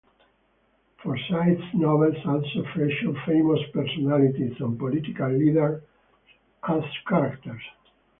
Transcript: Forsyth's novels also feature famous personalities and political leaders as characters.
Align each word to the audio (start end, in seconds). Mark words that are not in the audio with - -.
Forsyth's 1.03 1.75
novels 1.75 2.15
also 2.25 2.63
feature 2.73 3.13
famous 3.27 3.59
personalities 3.71 4.59
and 4.59 4.79
political 4.79 5.29
leaders 5.29 5.83
as 6.67 6.81
characters. 7.07 7.61